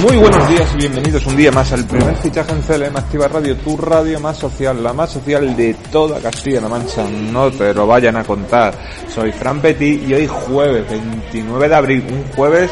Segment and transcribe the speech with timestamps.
[0.00, 3.56] Muy buenos días y bienvenidos un día más al primer fichaje en CLM Activa Radio,
[3.56, 7.04] tu radio más social, la más social de toda Castilla-La Mancha.
[7.10, 8.78] No te lo vayan a contar.
[9.12, 12.70] Soy Fran Petit y hoy jueves 29 de abril, un jueves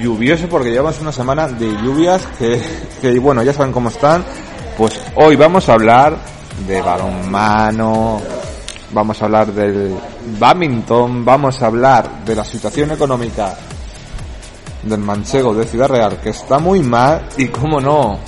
[0.00, 2.58] lluvioso porque llevamos una semana de lluvias que,
[3.02, 4.24] que bueno, ya saben cómo están.
[4.78, 6.16] Pues hoy vamos a hablar
[6.66, 8.22] de balonmano,
[8.92, 9.94] vamos a hablar del
[10.38, 13.54] badminton, vamos a hablar de la situación económica
[14.82, 18.18] del manchego de Ciudad Real, que está muy mal y cómo no,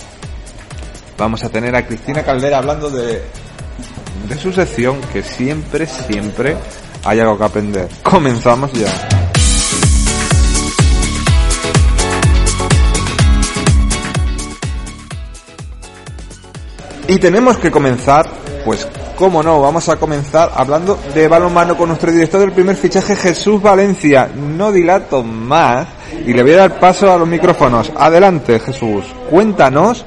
[1.19, 3.22] vamos a tener a Cristina Caldera hablando de,
[4.28, 6.56] de su sección que siempre, siempre
[7.05, 7.88] hay algo que aprender.
[8.02, 8.88] Comenzamos ya.
[17.06, 18.27] Y tenemos que comenzar,
[18.64, 23.14] pues, cómo no, vamos a comenzar hablando de balonmano con nuestro director del primer fichaje,
[23.14, 24.30] Jesús Valencia.
[24.34, 25.86] No dilato más
[26.27, 27.93] y le voy a dar paso a los micrófonos.
[27.97, 29.05] Adelante, Jesús.
[29.31, 30.05] Cuéntanos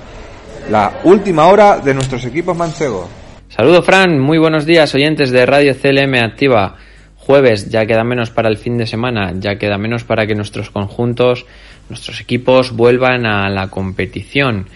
[0.70, 3.08] la última hora de nuestros equipos manchegos.
[3.50, 4.20] Saludos, Fran.
[4.20, 6.76] Muy buenos días, oyentes de Radio CLM Activa.
[7.16, 10.70] Jueves, ya queda menos para el fin de semana, ya queda menos para que nuestros
[10.70, 11.46] conjuntos,
[11.90, 14.68] nuestros equipos vuelvan a la competición.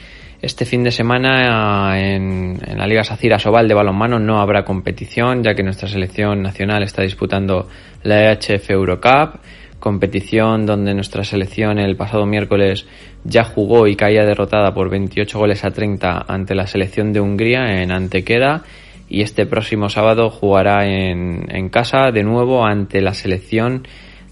[0.42, 5.44] Este fin de semana en, en la Liga Sacira Sobal de balonmano no habrá competición,
[5.44, 7.70] ya que nuestra selección nacional está disputando
[8.04, 9.36] la EHF Eurocup,
[9.82, 12.86] competición donde nuestra selección el pasado miércoles
[13.26, 17.82] ya jugó y caía derrotada por 28 goles a 30 ante la selección de Hungría
[17.82, 18.62] en Antequera
[19.10, 23.86] y este próximo sábado jugará en, en casa de nuevo ante la selección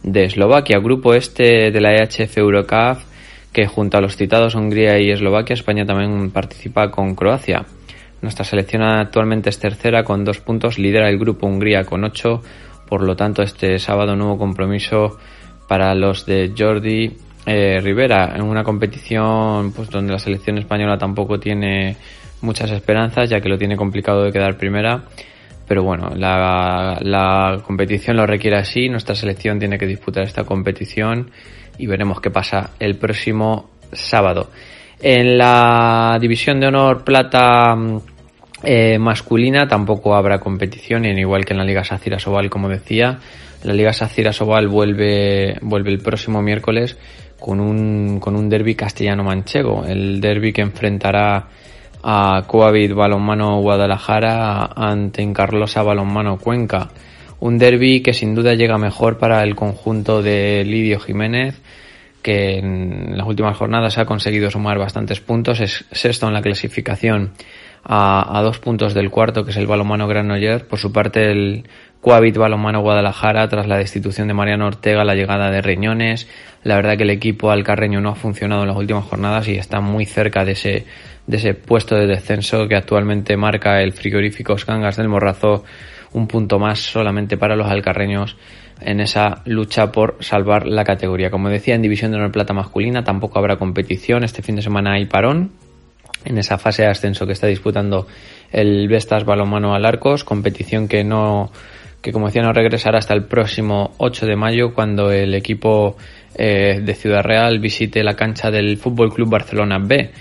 [0.04, 3.00] de Eslovaquia, grupo este de la EHF Eurocup
[3.52, 7.66] que junto a los citados Hungría y Eslovaquia, España también participa con Croacia.
[8.22, 12.42] Nuestra selección actualmente es tercera con dos puntos, lidera el grupo Hungría con ocho,
[12.88, 15.18] por lo tanto este sábado nuevo compromiso
[15.70, 17.16] para los de Jordi
[17.46, 21.96] eh, Rivera en una competición pues donde la selección española tampoco tiene
[22.42, 25.04] muchas esperanzas ya que lo tiene complicado de quedar primera
[25.66, 31.32] pero bueno la, la competición lo requiere así nuestra selección tiene que disputar esta competición
[31.80, 34.52] y veremos qué pasa el próximo sábado.
[35.02, 37.76] En la división de honor plata
[38.64, 43.20] eh, masculina tampoco habrá competición, igual que en la Liga Sacira Sobal, como decía.
[43.64, 46.98] La Liga Sacira Sobal vuelve, vuelve el próximo miércoles
[47.40, 49.86] con un, con un derby castellano-manchego.
[49.86, 51.48] El derby que enfrentará
[52.04, 56.90] a Coavit Balonmano Guadalajara ante Encarlosa Balonmano Cuenca.
[57.40, 61.62] Un derby que sin duda llega mejor para el conjunto de Lidio Jiménez,
[62.22, 65.62] que en las últimas jornadas ha conseguido sumar bastantes puntos.
[65.62, 67.32] Es sexto en la clasificación
[67.84, 70.68] a, dos puntos del cuarto, que es el balonmano Granoller.
[70.68, 71.66] Por su parte, el
[72.02, 76.28] Coavit Balonmano Guadalajara, tras la destitución de Mariano Ortega, la llegada de Reñones.
[76.64, 79.82] La verdad que el equipo alcarreño no ha funcionado en las últimas jornadas y está
[79.82, 80.86] muy cerca de ese,
[81.28, 85.64] de ese puesto de descenso que actualmente marca el frigorífico Cangas del Morrazo
[86.12, 88.36] un punto más solamente para los alcarreños
[88.82, 91.30] en esa lucha por salvar la categoría.
[91.30, 94.24] Como decía, en División de Honor Plata masculina tampoco habrá competición.
[94.24, 95.52] Este fin de semana hay parón
[96.26, 98.08] en esa fase de ascenso que está disputando
[98.52, 101.52] el Vestas Balomano Alarcos, competición que no
[102.02, 105.98] que como decía no regresará hasta el próximo 8 de mayo cuando el equipo
[106.36, 110.12] eh, de Ciudad Real visite la cancha del Fútbol Club Barcelona B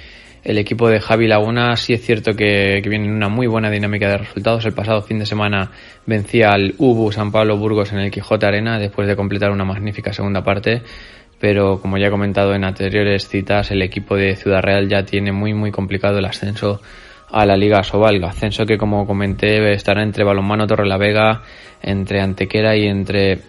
[0.44, 4.08] el equipo de Javi Laguna sí es cierto que, viene en una muy buena dinámica
[4.08, 4.64] de resultados.
[4.64, 5.70] El pasado fin de semana
[6.06, 10.12] vencía al UBU San Pablo Burgos en el Quijote Arena después de completar una magnífica
[10.12, 10.82] segunda parte.
[11.40, 15.32] Pero como ya he comentado en anteriores citas, el equipo de Ciudad Real ya tiene
[15.32, 16.80] muy muy complicado el ascenso
[17.30, 18.22] a la Liga Sobal.
[18.24, 21.42] Ascenso que como comenté estará entre Balonmano Torrelavega,
[21.82, 23.40] entre Antequera y entre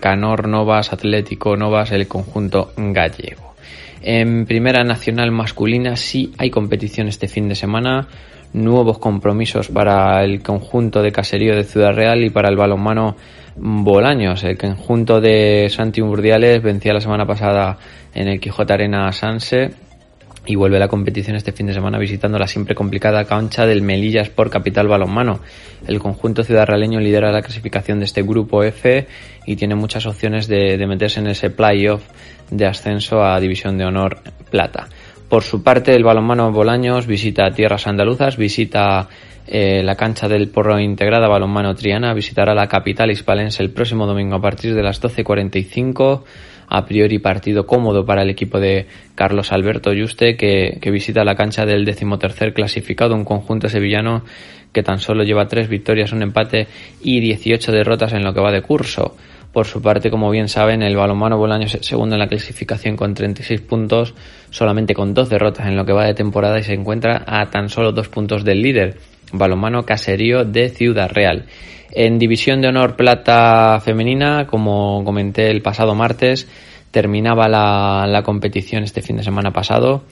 [0.00, 3.54] Canor Novas, Atlético Novas, el conjunto gallego.
[4.00, 8.08] En Primera Nacional Masculina sí hay competición este fin de semana,
[8.52, 13.16] nuevos compromisos para el conjunto de caserío de Ciudad Real y para el balonmano
[13.56, 14.44] Bolaños.
[14.44, 17.78] El conjunto de Santi vencía la semana pasada
[18.14, 19.70] en el Quijote Arena Sanse
[20.48, 24.22] y vuelve la competición este fin de semana visitando la siempre complicada cancha del Melilla
[24.22, 25.40] Sport Capital Balonmano.
[25.86, 29.06] El conjunto ciudad realeño lidera la clasificación de este grupo F
[29.44, 32.02] y tiene muchas opciones de, meterse en ese playoff
[32.50, 34.88] de ascenso a División de Honor Plata.
[35.28, 39.08] Por su parte, el balonmano Bolaños visita tierras andaluzas, visita
[39.46, 44.36] eh, la cancha del Porro Integrada Balonmano Triana, visitará la capital hispalense el próximo domingo
[44.36, 46.22] a partir de las 12.45
[46.68, 51.64] a priori partido cómodo para el equipo de Carlos Alberto Yuste que, visita la cancha
[51.64, 54.22] del decimotercer clasificado, un conjunto sevillano
[54.72, 56.66] que tan solo lleva tres victorias, un empate
[57.02, 59.16] y 18 derrotas en lo que va de curso.
[59.52, 63.14] Por su parte, como bien saben, el balonmano Bolaño es segundo en la clasificación con
[63.14, 64.14] 36 puntos,
[64.50, 67.68] solamente con dos derrotas en lo que va de temporada y se encuentra a tan
[67.68, 68.98] solo dos puntos del líder,
[69.32, 71.46] balonmano Caserío de Ciudad Real.
[71.90, 76.46] En División de Honor Plata Femenina, como comenté el pasado martes,
[76.90, 80.04] terminaba la, competición este fin de semana pasado.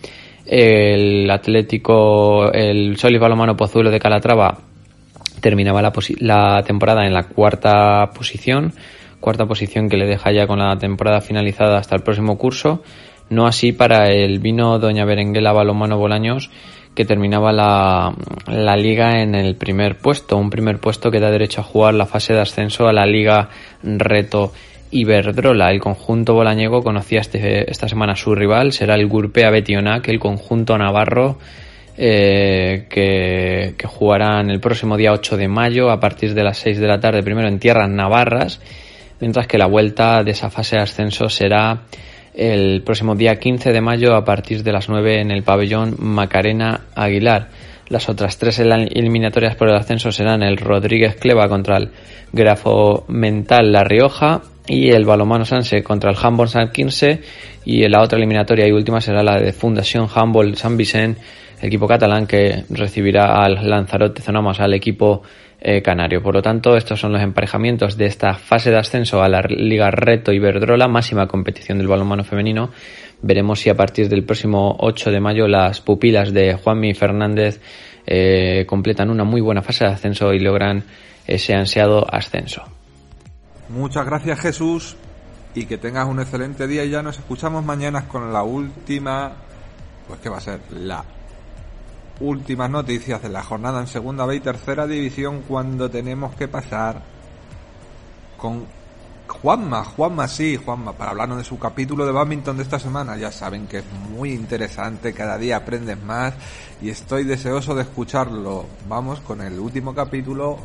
[0.47, 4.59] El Atlético, el Solis Balomano Pozuelo de Calatrava
[5.41, 8.73] terminaba la, la temporada en la cuarta posición,
[9.27, 12.85] cuarta posición que le deja ya con la temporada finalizada hasta el próximo curso.
[13.29, 16.49] No así para el vino Doña Berenguela Balomano Bolaños,
[16.95, 18.15] que terminaba la,
[18.47, 22.07] la, liga en el primer puesto, un primer puesto que da derecho a jugar la
[22.07, 23.49] fase de ascenso a la liga
[23.83, 24.53] Reto
[24.93, 25.73] Iberdrola.
[25.73, 30.79] El conjunto bolañego conocía este, esta semana su rival, será el Gurpea Betionac, el conjunto
[30.79, 31.39] navarro
[31.99, 36.79] eh, que, que jugarán el próximo día 8 de mayo a partir de las 6
[36.79, 38.61] de la tarde, primero en tierras navarras,
[39.21, 41.83] mientras que la vuelta de esa fase de ascenso será
[42.35, 46.83] el próximo día 15 de mayo a partir de las 9 en el pabellón Macarena
[46.95, 47.49] Aguilar.
[47.89, 51.91] Las otras tres eliminatorias por el ascenso serán el Rodríguez Cleva contra el
[52.33, 57.21] Grafo Mental La Rioja y el Balomano Sanse contra el Handball San Quince
[57.65, 61.21] y la otra eliminatoria y última será la de Fundación Handball San Vicente,
[61.63, 65.23] equipo catalán que recibirá al Lanzarote Zonamas, al equipo
[65.61, 66.23] eh, canario.
[66.23, 69.91] Por lo tanto, estos son los emparejamientos de esta fase de ascenso a la Liga
[69.91, 72.71] Reto Iberdrola, máxima competición del balonmano femenino.
[73.23, 77.61] Veremos si a partir del próximo 8 de mayo las pupilas de Juanmi Fernández
[78.07, 80.85] eh, completan una muy buena fase de ascenso y logran
[81.27, 82.63] ese ansiado ascenso.
[83.69, 84.97] Muchas gracias Jesús
[85.55, 89.33] y que tengas un excelente día y ya nos escuchamos mañana con la última,
[90.07, 91.03] pues que va a ser la
[92.21, 97.03] últimas noticias de la jornada en segunda B y tercera división cuando tenemos que pasar
[98.37, 98.67] con
[99.29, 103.17] Juanma, Juanma sí, Juanma, para hablarnos de su capítulo de badminton de esta semana.
[103.17, 106.35] Ya saben que es muy interesante, cada día aprendes más
[106.81, 108.67] y estoy deseoso de escucharlo.
[108.89, 110.59] Vamos con el último capítulo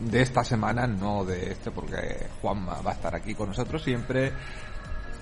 [0.00, 4.32] de esta semana, no de este, porque Juanma va a estar aquí con nosotros siempre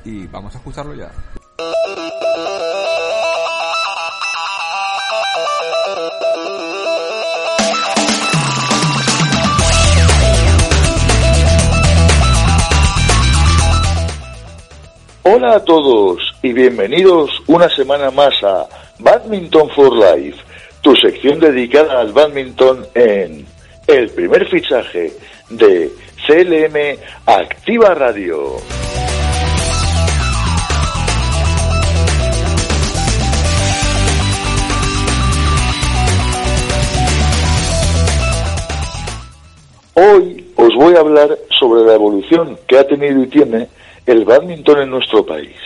[0.04, 1.10] y vamos a escucharlo ya.
[15.28, 18.64] Hola a todos y bienvenidos una semana más a
[19.00, 20.38] Badminton for Life,
[20.82, 23.44] tu sección dedicada al badminton en
[23.88, 25.12] el primer fichaje
[25.50, 25.90] de
[26.28, 28.54] CLM Activa Radio.
[39.94, 43.68] Hoy os voy a hablar sobre la evolución que ha tenido y tiene
[44.06, 45.56] el badminton en nuestro país.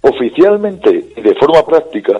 [0.00, 2.18] Oficialmente y de forma práctica,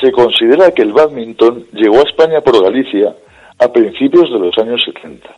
[0.00, 3.14] se considera que el badminton llegó a España por Galicia
[3.58, 5.28] a principios de los años 70.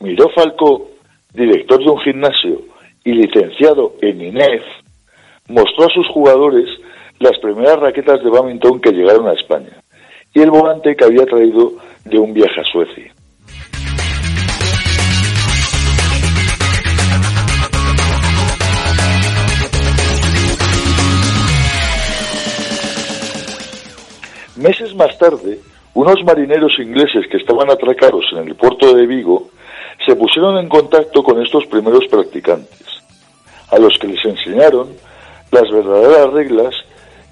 [0.00, 0.88] Miró Falco,
[1.34, 2.62] director de un gimnasio
[3.04, 4.62] y licenciado en INEF,
[5.48, 6.66] mostró a sus jugadores
[7.20, 9.76] las primeras raquetas de badminton que llegaron a España
[10.32, 11.72] y el volante que había traído
[12.06, 13.12] de un viaje a Suecia.
[24.56, 25.58] Meses más tarde,
[25.92, 29.50] unos marineros ingleses que estaban atracados en el puerto de Vigo
[30.06, 32.86] se pusieron en contacto con estos primeros practicantes,
[33.70, 34.88] a los que les enseñaron
[35.52, 36.74] las verdaderas reglas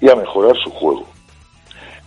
[0.01, 1.05] y a mejorar su juego.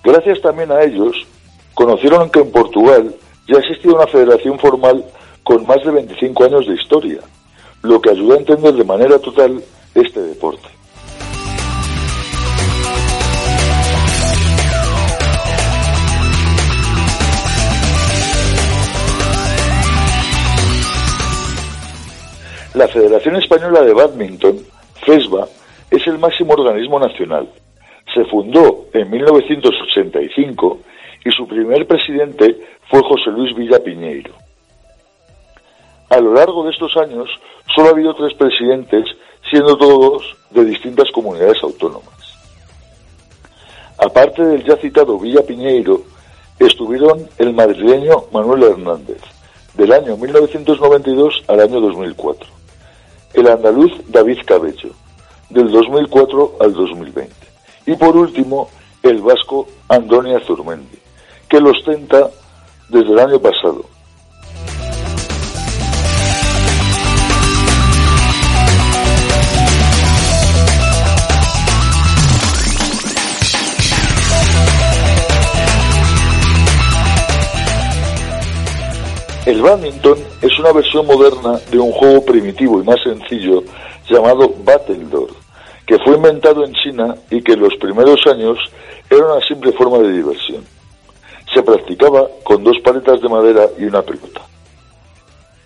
[0.04, 1.26] Gracias también a ellos,
[1.74, 3.14] conocieron que en Portugal
[3.48, 5.04] ya existía una federación formal
[5.42, 7.20] con más de 25 años de historia,
[7.82, 9.62] lo que ayuda a entender de manera total
[9.94, 10.68] este deporte.
[22.74, 24.58] La Federación Española de Badminton,
[25.04, 25.46] FESBA,
[25.90, 27.46] es el máximo organismo nacional
[28.14, 30.78] se fundó en 1985
[31.24, 32.56] y su primer presidente
[32.90, 34.32] fue José Luis Villa Piñeiro.
[36.10, 37.28] A lo largo de estos años
[37.74, 39.06] solo ha habido tres presidentes,
[39.48, 42.12] siendo todos de distintas comunidades autónomas.
[43.98, 46.02] Aparte del ya citado Villa Piñeiro,
[46.58, 49.20] estuvieron el madrileño Manuel Hernández,
[49.74, 52.48] del año 1992 al año 2004,
[53.34, 54.90] el andaluz David Cabello,
[55.50, 57.32] del 2004 al 2020,
[57.86, 58.68] y por último
[59.02, 60.98] el vasco Andonia Zurmendi,
[61.48, 62.30] que lo ostenta
[62.88, 63.84] desde el año pasado,
[79.44, 83.64] El badminton es una versión moderna de un juego primitivo y más sencillo
[84.08, 85.32] llamado Battledore,
[85.92, 88.56] que fue inventado en China y que en los primeros años
[89.10, 90.64] era una simple forma de diversión.
[91.52, 94.40] Se practicaba con dos paletas de madera y una pelota.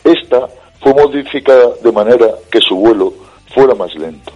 [0.03, 0.49] Esta
[0.83, 3.15] fue modificada de manera que su vuelo
[3.55, 4.33] fuera más lento.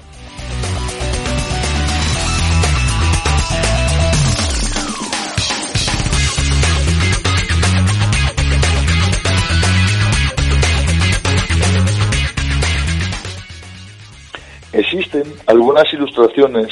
[15.13, 16.69] Existen algunas ilustraciones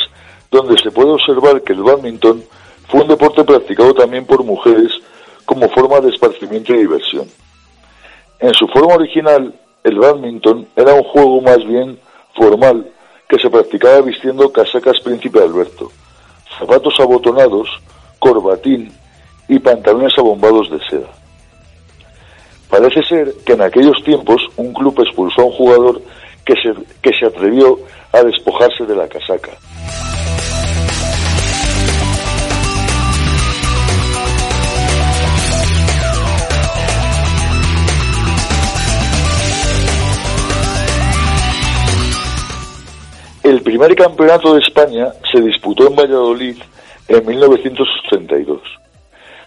[0.51, 2.45] donde se puede observar que el badminton
[2.89, 4.93] fue un deporte practicado también por mujeres
[5.45, 7.27] como forma de esparcimiento y diversión.
[8.39, 9.53] En su forma original,
[9.83, 11.99] el badminton era un juego más bien
[12.37, 12.89] formal
[13.29, 15.91] que se practicaba vistiendo casacas Príncipe Alberto,
[16.59, 17.69] zapatos abotonados,
[18.21, 18.93] corbatín
[19.49, 21.09] y pantalones abombados de seda.
[22.71, 26.03] Parece ser que en aquellos tiempos un club expulsó a un jugador
[26.45, 27.79] que se, que se atrevió
[28.13, 29.51] a despojarse de la casaca.
[43.43, 46.57] El primer campeonato de España se disputó en Valladolid
[47.09, 48.61] en 1982.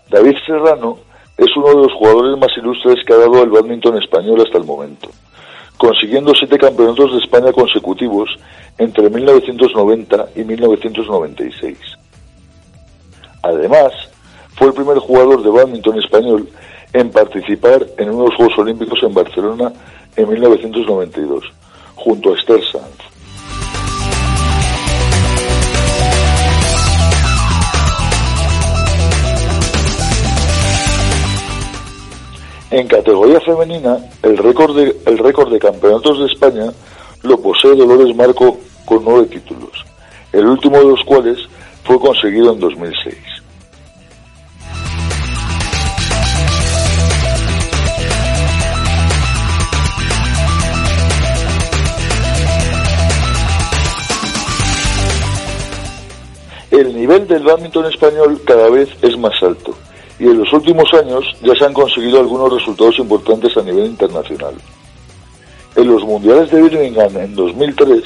[0.09, 0.97] David Serrano
[1.37, 4.63] es uno de los jugadores más ilustres que ha dado el badminton español hasta el
[4.63, 5.09] momento
[5.81, 8.29] consiguiendo siete campeonatos de España consecutivos
[8.77, 11.75] entre 1990 y 1996.
[13.41, 13.91] Además,
[14.53, 16.47] fue el primer jugador de badminton español
[16.93, 19.73] en participar en unos Juegos Olímpicos en Barcelona
[20.15, 21.45] en 1992,
[21.95, 22.61] junto a Esther.
[32.71, 36.71] En categoría femenina, el récord de, campeonatos de España
[37.21, 39.71] lo posee Dolores Marco con nueve títulos,
[40.31, 41.37] el último de los cuales
[41.83, 43.17] fue conseguido en 2006.
[56.71, 59.75] El nivel del badminton español cada vez es más alto
[60.21, 64.53] y en los últimos años ya se han conseguido algunos resultados importantes a nivel internacional.
[65.75, 68.03] En los Mundiales de Birmingham en 2003,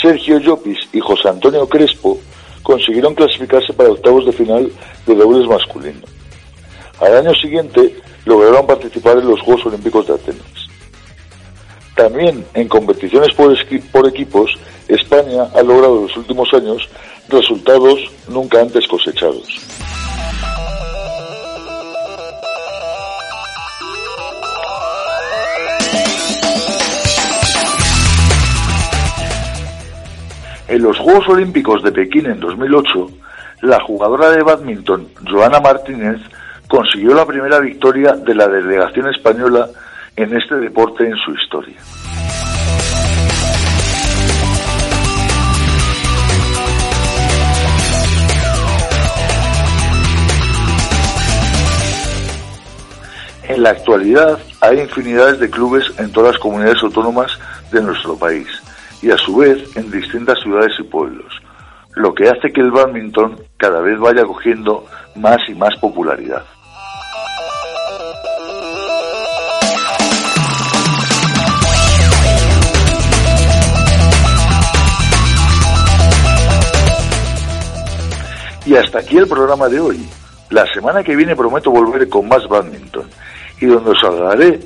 [0.00, 2.18] Sergio Llopis y José Antonio Crespo
[2.62, 4.72] consiguieron clasificarse para octavos de final
[5.04, 6.00] de dobles masculino.
[6.98, 10.68] Al año siguiente lograron participar en los Juegos Olímpicos de Atenas.
[11.94, 13.54] También en competiciones por,
[13.92, 14.50] por equipos,
[14.88, 16.88] España ha logrado en los últimos años
[17.28, 17.98] resultados
[18.28, 19.60] nunca antes cosechados.
[30.74, 33.08] En los Juegos Olímpicos de Pekín en 2008,
[33.62, 36.20] la jugadora de badminton Joana Martínez
[36.66, 39.68] consiguió la primera victoria de la delegación española
[40.16, 41.76] en este deporte en su historia.
[53.44, 57.30] En la actualidad hay infinidades de clubes en todas las comunidades autónomas
[57.70, 58.63] de nuestro país
[59.04, 61.30] y a su vez en distintas ciudades y pueblos,
[61.94, 66.42] lo que hace que el badminton cada vez vaya cogiendo más y más popularidad.
[78.64, 80.08] Y hasta aquí el programa de hoy.
[80.48, 83.04] La semana que viene prometo volver con más badminton
[83.60, 84.60] y donde os hablaré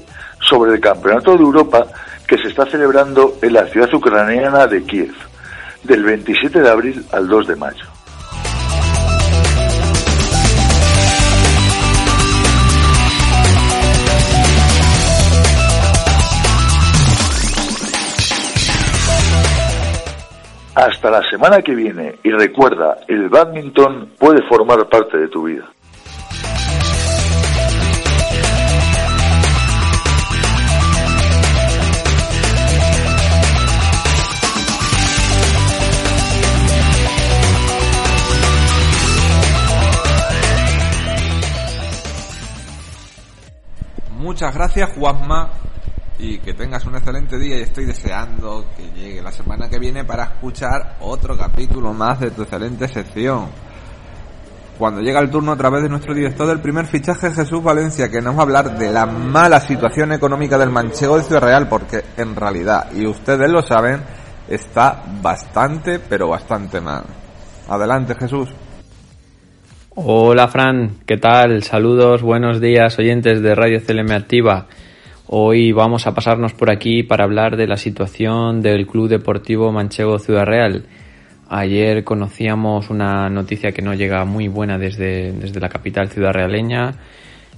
[0.49, 1.85] sobre el Campeonato de Europa
[2.28, 5.14] que se está celebrando en la ciudad ucraniana de Kiev,
[5.82, 7.85] del 27 de abril al 2 de mayo.
[20.75, 25.68] Hasta la semana que viene y recuerda, el badminton puede formar parte de tu vida.
[44.28, 45.49] Muchas gracias Juanma
[46.18, 50.04] y que tengas un excelente día y estoy deseando que llegue la semana que viene
[50.04, 53.47] para escuchar otro capítulo más de tu excelente sección.
[54.76, 58.20] Cuando llega el turno a través de nuestro director del primer fichaje Jesús Valencia que
[58.20, 62.04] nos va a hablar de la mala situación económica del manchego de Ciudad Real porque
[62.18, 64.02] en realidad, y ustedes lo saben,
[64.47, 67.04] está bastante pero bastante mal.
[67.66, 68.50] Adelante Jesús.
[70.00, 71.64] Hola Fran, ¿qué tal?
[71.64, 74.69] Saludos, buenos días oyentes de Radio CLM Activa.
[75.26, 80.21] Hoy vamos a pasarnos por aquí para hablar de la situación del Club Deportivo Manchego
[80.21, 80.85] Ciudad Real.
[81.49, 86.95] Ayer conocíamos una noticia que no llega muy buena desde, desde la capital ciudad realeña.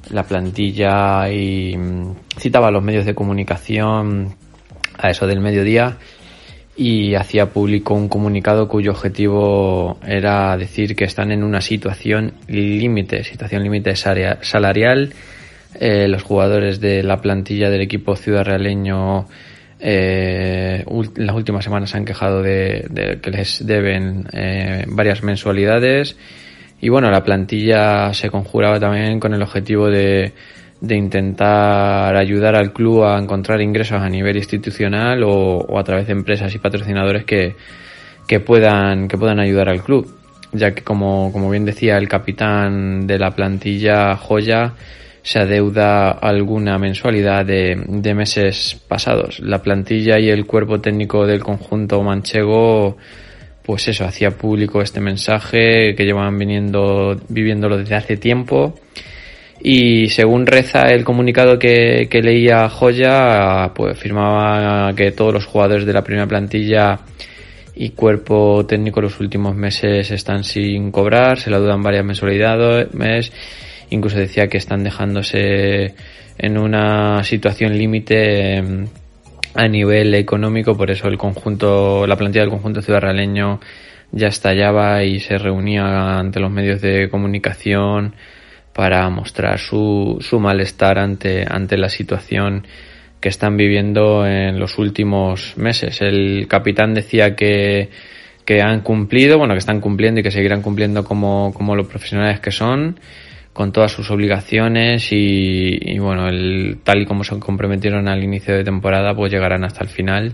[0.09, 4.35] La plantilla y mm, citaba los medios de comunicación
[4.97, 5.99] a eso del mediodía
[6.81, 13.23] y hacía público un comunicado cuyo objetivo era decir que están en una situación límite,
[13.23, 15.13] situación límite salarial.
[15.79, 19.27] Eh, los jugadores de la plantilla del equipo ciudad realeño
[19.79, 20.83] eh,
[21.17, 26.17] las últimas semanas se han quejado de, que les deben eh, varias mensualidades.
[26.81, 30.33] Y bueno la plantilla se conjuraba también con el objetivo de,
[30.81, 36.13] de intentar ayudar al club a encontrar ingresos a nivel institucional o, a través de
[36.13, 37.55] empresas y patrocinadores que,
[38.27, 40.11] que puedan que puedan ayudar al club
[40.53, 44.75] ya que como, como bien decía el capitán de la plantilla Joya
[45.23, 49.39] se adeuda alguna mensualidad de, de, meses pasados.
[49.41, 52.97] La plantilla y el cuerpo técnico del conjunto manchego,
[53.63, 58.75] pues eso, hacía público este mensaje que llevan viniendo, viviéndolo desde hace tiempo.
[59.63, 65.93] Y según reza el comunicado que, leía Joya, pues firmaba que todos los jugadores de
[65.93, 67.01] la primera plantilla
[67.75, 72.89] y cuerpo técnico los últimos meses están sin cobrar, se la dudan varias mensualidades
[73.91, 75.95] incluso decía que están dejándose
[76.39, 78.87] en una situación límite em,
[79.55, 83.61] a nivel económico, por eso el conjunto, la plantilla del conjunto ciudadaleño
[84.13, 88.15] ya estallaba y se reunía ante los medios de comunicación
[88.73, 92.67] para mostrar su, su malestar ante, ante la situación
[93.21, 96.01] que están viviendo en los últimos meses.
[96.01, 97.91] El capitán decía que,
[98.45, 102.41] que han cumplido, bueno, que están cumpliendo y que seguirán cumpliendo como, como los profesionales
[102.41, 102.99] que son
[103.53, 108.65] con todas sus obligaciones y, bueno, el, tal y como se comprometieron al inicio de
[108.65, 110.33] temporada, pues llegarán hasta el final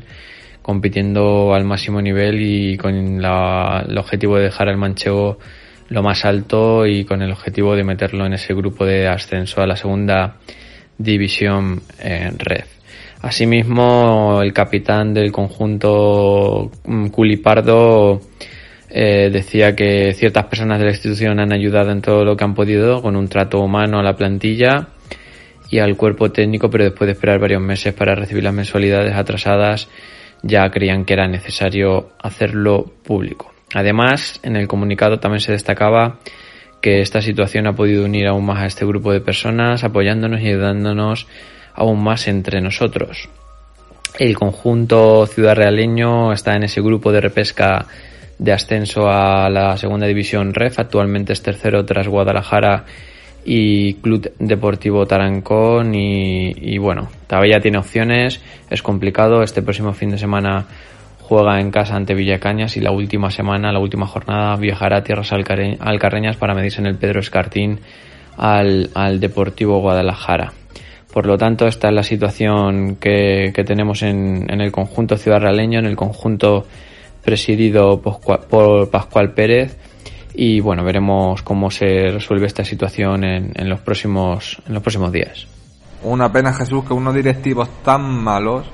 [0.62, 5.38] compitiendo al máximo nivel y con el objetivo de dejar al manchego
[5.88, 9.66] lo más alto y con el objetivo de meterlo en ese grupo de ascenso a
[9.66, 10.36] la segunda
[10.98, 12.64] división en red.
[13.22, 18.20] Asimismo, el capitán del conjunto mm, Culipardo
[18.88, 22.54] eh, decía que ciertas personas de la institución han ayudado en todo lo que han
[22.54, 24.88] podido con un trato humano a la plantilla
[25.70, 29.88] y al cuerpo técnico, pero después de esperar varios meses para recibir las mensualidades atrasadas,
[30.42, 33.55] ya creían que era necesario hacerlo público.
[33.74, 36.18] Además, en el comunicado también se destacaba
[36.80, 40.48] que esta situación ha podido unir aún más a este grupo de personas, apoyándonos y
[40.48, 41.26] ayudándonos
[41.74, 43.28] aún más entre nosotros.
[44.18, 47.86] El conjunto ciudad realeño está en ese grupo de repesca
[48.38, 50.78] de ascenso a la segunda división REF.
[50.78, 52.84] Actualmente es tercero tras Guadalajara
[53.44, 55.94] y Club Deportivo Tarancón.
[55.94, 59.42] Y, bueno, todavía tiene opciones, es complicado.
[59.42, 60.66] Este próximo fin de semana
[61.28, 65.32] juega en casa ante Villacañas y la última semana, la última jornada, viajará a tierras
[65.32, 67.80] alcarreñas para medirse en el Pedro Escartín
[68.36, 70.52] al, Deportivo Guadalajara.
[71.12, 75.78] Por lo tanto, esta es la situación que, tenemos en, en el conjunto ciudad realeño,
[75.78, 76.66] en el conjunto
[77.24, 79.76] presidido por Pascual Pérez
[80.38, 85.46] y bueno, veremos cómo se resuelve esta situación en, los próximos en los próximos días.
[86.02, 88.66] Una pena Jesús que unos directivos tan malos,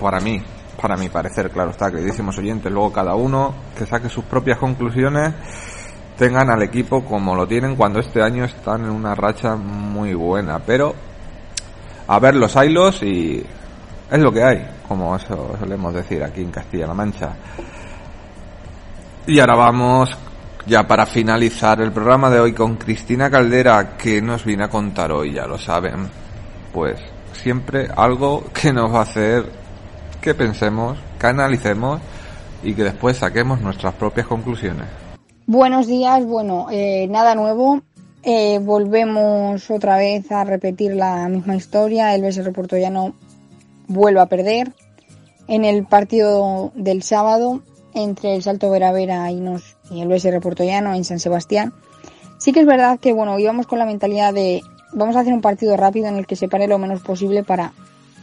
[0.00, 0.40] para mí,
[0.80, 5.32] para mi parecer, claro está, queridísimos oyentes, luego cada uno que saque sus propias conclusiones,
[6.16, 10.58] tengan al equipo como lo tienen cuando este año están en una racha muy buena,
[10.58, 10.94] pero
[12.06, 13.44] a ver los hilos y
[14.10, 17.36] es lo que hay como eso solemos decir aquí en Castilla-La Mancha.
[19.26, 20.10] Y ahora vamos
[20.66, 25.12] ya para finalizar el programa de hoy con Cristina Caldera, que nos viene a contar
[25.12, 26.08] hoy, ya lo saben,
[26.72, 26.98] pues
[27.32, 29.67] siempre algo que nos va a hacer
[30.20, 32.00] que pensemos, que analicemos
[32.62, 34.86] y que después saquemos nuestras propias conclusiones.
[35.46, 37.80] Buenos días, bueno, eh, nada nuevo.
[38.22, 42.14] Eh, volvemos otra vez a repetir la misma historia.
[42.14, 43.14] El BSR Portollano
[43.86, 44.72] vuelve a perder.
[45.46, 47.62] En el partido del sábado
[47.94, 51.72] entre el Salto Veravera y, nos, y el BSR Portollano en San Sebastián,
[52.38, 54.60] sí que es verdad que bueno, íbamos con la mentalidad de
[54.92, 57.72] vamos a hacer un partido rápido en el que se pare lo menos posible para,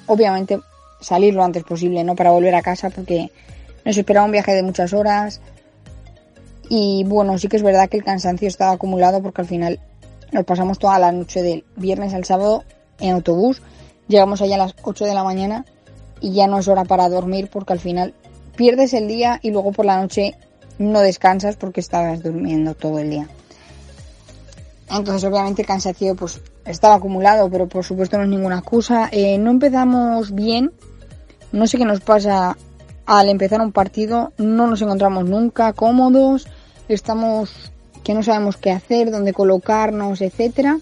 [0.08, 0.60] obviamente,
[1.06, 3.32] salir lo antes posible, no para volver a casa porque
[3.86, 5.40] nos esperaba un viaje de muchas horas.
[6.68, 9.80] Y bueno, sí que es verdad que el cansancio estaba acumulado porque al final
[10.32, 12.64] nos pasamos toda la noche del viernes al sábado
[13.00, 13.62] en autobús.
[14.08, 15.66] Llegamos allá a las 8 de la mañana
[16.22, 18.16] y ya no es hora para dormir porque al final
[18.56, 20.36] pierdes el día y luego por la noche
[20.80, 23.28] no descansas porque estabas durmiendo todo el día.
[24.90, 29.10] Entonces obviamente el cansancio pues estaba acumulado, pero por supuesto no es ninguna excusa.
[29.12, 30.72] Eh, no empezamos bien,
[31.56, 32.58] no sé qué nos pasa
[33.06, 36.48] al empezar un partido, no nos encontramos nunca cómodos,
[36.90, 37.72] estamos
[38.04, 40.80] que no sabemos qué hacer, dónde colocarnos, etcétera.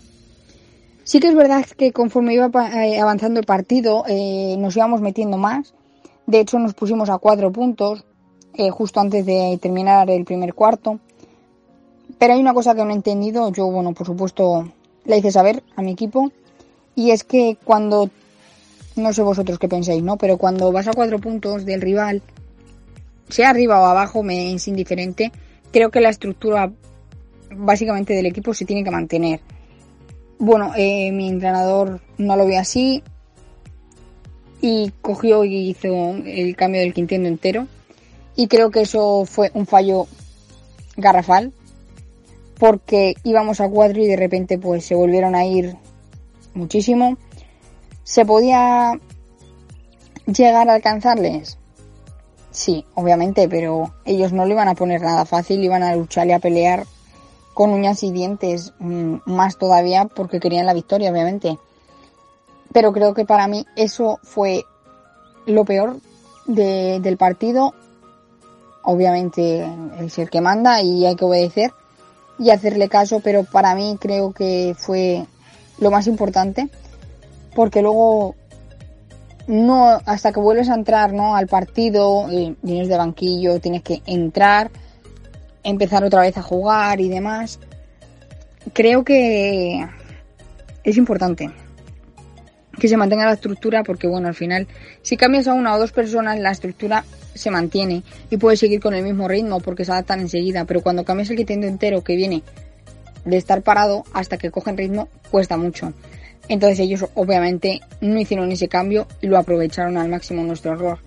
[1.03, 2.49] Sí que es verdad que conforme iba
[2.83, 5.73] eh, avanzando el partido eh, nos íbamos metiendo más.
[6.25, 8.05] De hecho nos pusimos a cuatro puntos
[8.71, 10.99] justo antes de terminar el primer cuarto.
[12.17, 13.51] Pero hay una cosa que no he entendido.
[13.51, 14.71] Yo, bueno, por supuesto,
[15.05, 16.31] le hice saber a mi equipo.
[16.95, 18.09] Y es que cuando,
[18.95, 20.17] no sé vosotros qué pensáis, ¿no?
[20.17, 22.21] Pero cuando vas a cuatro puntos del rival,
[23.29, 25.31] sea arriba o abajo, me es indiferente.
[25.71, 26.71] Creo que la estructura
[27.55, 29.39] básicamente del equipo se tiene que mantener.
[30.39, 33.03] Bueno, eh, mi entrenador no lo ve así
[34.61, 37.67] y cogió y hizo el cambio del quinteto entero.
[38.35, 40.07] Y creo que eso fue un fallo
[40.97, 41.51] garrafal
[42.57, 45.75] porque íbamos a cuatro y de repente pues se volvieron a ir
[46.53, 47.17] muchísimo.
[48.03, 48.99] ¿Se podía
[50.25, 51.57] llegar a alcanzarles?
[52.51, 56.33] Sí, obviamente, pero ellos no le iban a poner nada fácil, iban a luchar y
[56.33, 56.85] a pelear
[57.53, 61.57] con uñas y dientes, mm, más todavía porque querían la victoria, obviamente.
[62.71, 64.65] Pero creo que para mí eso fue
[65.45, 65.97] lo peor
[66.45, 67.73] del partido.
[68.83, 69.67] Obviamente
[69.99, 71.71] es el que manda y hay que obedecer
[72.39, 75.25] y hacerle caso, pero para mí creo que fue
[75.77, 76.69] lo más importante,
[77.55, 78.35] porque luego
[79.47, 82.27] no hasta que vuelves a entrar no al partido
[82.61, 84.71] vienes de banquillo tienes que entrar
[85.63, 87.59] empezar otra vez a jugar y demás
[88.71, 89.85] creo que
[90.83, 91.51] es importante
[92.79, 94.67] que se mantenga la estructura porque bueno al final
[95.01, 98.93] si cambias a una o dos personas la estructura se mantiene y puede seguir con
[98.93, 102.43] el mismo ritmo porque se adaptan enseguida, pero cuando cambias el quitendo entero que viene
[103.25, 105.93] de estar parado hasta que cogen ritmo cuesta mucho.
[106.49, 110.99] Entonces ellos obviamente no hicieron ese cambio y lo aprovecharon al máximo nuestro error.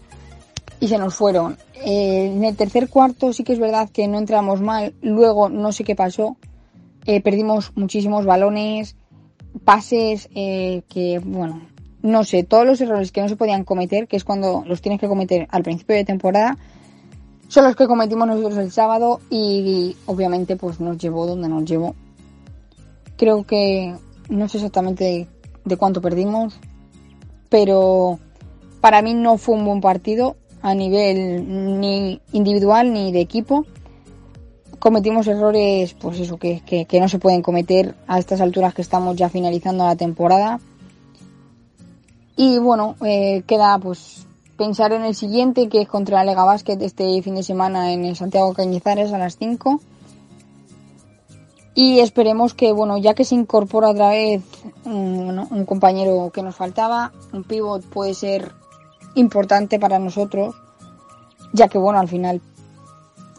[0.81, 1.57] Y se nos fueron.
[1.75, 4.95] Eh, en el tercer cuarto sí que es verdad que no entramos mal.
[5.03, 6.37] Luego no sé qué pasó.
[7.07, 8.97] Eh, perdimos muchísimos balones,
[9.65, 11.63] pases eh, que, bueno,
[12.03, 15.01] no sé, todos los errores que no se podían cometer, que es cuando los tienes
[15.01, 16.59] que cometer al principio de temporada,
[17.49, 21.95] son los que cometimos nosotros el sábado y, obviamente pues nos llevó donde nos llevó.
[23.17, 23.95] Creo que
[24.29, 25.29] no sé exactamente
[25.65, 26.59] de, cuánto perdimos,
[27.49, 28.19] pero
[28.81, 33.67] para mí no fue un buen partido a nivel ni individual ni de equipo.
[34.79, 39.17] Cometimos errores, pues eso, que, que no se pueden cometer a estas alturas que estamos
[39.17, 40.61] ya finalizando la temporada.
[42.37, 44.27] Y bueno, eh, queda pues
[44.59, 48.15] pensar en el siguiente, que es contra la Lega Basket este fin de semana en
[48.15, 49.81] Santiago Cañizares a las 5.
[51.77, 54.43] Y esperemos que, bueno, ya que se incorpora otra vez
[54.85, 58.51] un, un compañero que nos faltaba, un pivot puede ser
[59.15, 60.55] importante para nosotros,
[61.53, 62.41] ya que, bueno, al final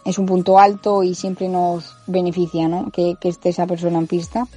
[0.05, 2.91] es un punto alto y siempre nos beneficia, ¿no?
[2.91, 4.47] Que, que esté esa persona en pista.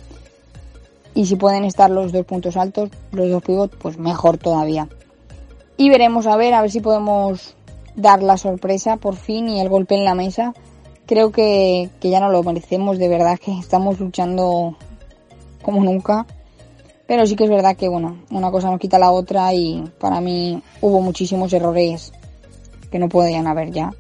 [1.15, 4.89] Y si pueden estar los dos puntos altos, los dos pivots, pues mejor todavía.
[5.77, 7.57] Y veremos a ver, a ver si podemos
[7.97, 10.53] dar la sorpresa por fin y el golpe en la mesa.
[11.11, 14.77] Creo que, ya no lo merecemos, de verdad que estamos luchando
[15.61, 16.25] como nunca.
[17.09, 20.21] Pero sí que es verdad que, bueno, una cosa no quita la otra y para
[20.21, 22.13] mí hubo muchísimos errores
[22.93, 23.93] que no podían haber ya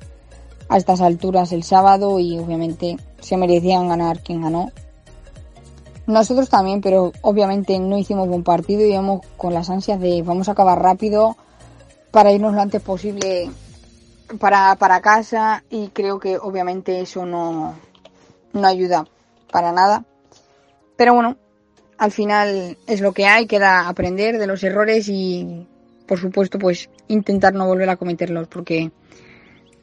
[0.68, 4.70] a estas alturas el sábado y obviamente se merecían ganar quien ganó.
[6.06, 10.48] Nosotros también, pero obviamente no hicimos buen partido y íbamos con las ansias de vamos
[10.48, 11.36] a acabar rápido
[12.12, 13.50] para irnos lo antes posible
[14.38, 17.76] para, para casa y creo que obviamente eso no,
[18.52, 19.06] no ayuda
[19.50, 20.04] para nada.
[20.96, 21.36] Pero bueno,
[21.98, 25.66] al final es lo que hay, queda aprender de los errores y
[26.06, 28.90] por supuesto pues intentar no volver a cometerlos porque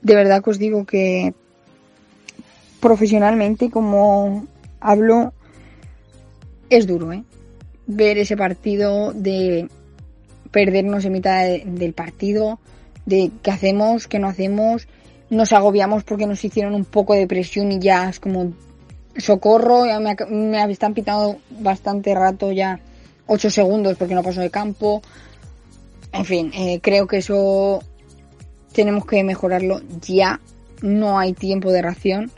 [0.01, 1.33] de verdad que os digo que
[2.79, 4.47] profesionalmente como
[4.79, 5.33] hablo
[6.69, 7.23] es duro, ¿eh?
[7.85, 9.69] Ver ese partido de
[10.51, 12.59] perdernos en mitad del partido,
[13.07, 14.87] de qué hacemos, qué no hacemos,
[15.29, 18.53] nos agobiamos porque nos hicieron un poco de presión y ya es como
[19.15, 22.79] socorro, ya me, me están pitando bastante rato ya,
[23.25, 25.01] 8 segundos porque no paso de campo.
[26.11, 27.81] En fin, eh, creo que eso
[28.73, 30.39] tenemos que mejorarlo ya.
[30.81, 32.29] No hay tiempo de ración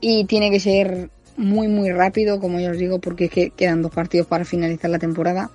[0.00, 3.82] y tiene que ser muy muy rápido, como ya os digo, porque es que quedan
[3.82, 5.50] dos partidos para finalizar la temporada.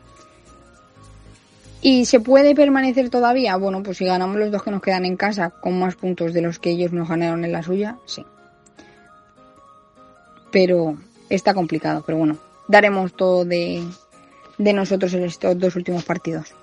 [1.85, 3.57] ¿Y se puede permanecer todavía?
[3.57, 6.41] Bueno, pues si ganamos los dos que nos quedan en casa con más puntos de
[6.41, 8.25] los que ellos nos ganaron en la suya, sí.
[10.49, 10.95] Pero
[11.29, 12.37] está complicado, pero bueno,
[12.69, 13.83] daremos todo de,
[14.57, 16.53] de nosotros en estos dos últimos partidos.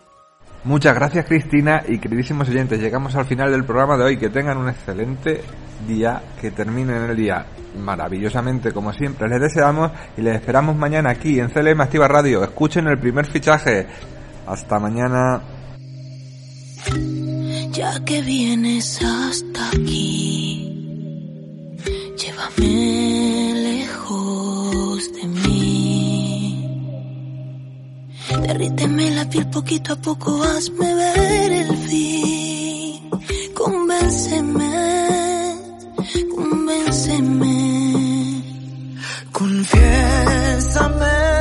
[0.65, 4.57] Muchas gracias Cristina y queridísimos oyentes, llegamos al final del programa de hoy, que tengan
[4.57, 5.43] un excelente
[5.87, 7.45] día, que terminen el día
[7.79, 12.87] maravillosamente como siempre les deseamos y les esperamos mañana aquí en CLM Activa Radio, escuchen
[12.89, 13.87] el primer fichaje,
[14.47, 15.43] hasta mañana.
[17.73, 20.67] Ya que vienes hasta aquí,
[22.19, 26.67] llévame lejos de mí.
[28.43, 33.11] Derríteme la piel poquito a poco, hazme ver el fin.
[33.55, 34.73] Convénceme,
[36.35, 37.51] convénceme.
[39.33, 41.40] Confiésame